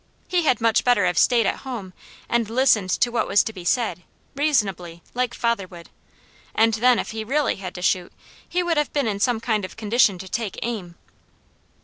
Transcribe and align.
He 0.27 0.41
had 0.45 0.59
much 0.59 0.83
better 0.83 1.05
have 1.05 1.15
stayed 1.19 1.45
at 1.45 1.57
home 1.57 1.93
and 2.27 2.49
listened 2.49 2.89
to 2.89 3.11
what 3.11 3.27
was 3.27 3.43
to 3.43 3.53
be 3.53 3.63
said, 3.63 4.01
reasonably, 4.35 5.03
like 5.13 5.35
father 5.35 5.67
would; 5.67 5.91
and 6.55 6.73
then 6.73 6.97
if 6.97 7.11
he 7.11 7.23
really 7.23 7.57
had 7.57 7.75
to 7.75 7.83
shoot, 7.83 8.11
he 8.49 8.63
would 8.63 8.77
have 8.77 8.91
been 8.93 9.05
in 9.05 9.19
some 9.19 9.39
kind 9.39 9.63
of 9.63 9.77
condition 9.77 10.17
to 10.17 10.27
take 10.27 10.57
aim. 10.63 10.95